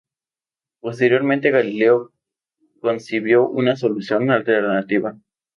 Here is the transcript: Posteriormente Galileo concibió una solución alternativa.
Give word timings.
Posteriormente 0.79 1.51
Galileo 1.51 2.11
concibió 2.81 3.47
una 3.47 3.75
solución 3.75 4.31
alternativa. 4.31 5.15